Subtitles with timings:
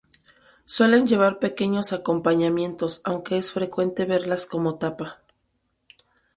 [0.65, 5.21] Suelen llevar pequeños acompañamientos, aunque es frecuente verlas como tapa.